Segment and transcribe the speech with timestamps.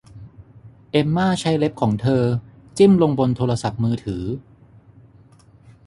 [0.91, 2.23] เอ็มม่าใช้เล็บของเธอ
[2.77, 4.23] จิ้มลงบนโทรศัพท์มือถือ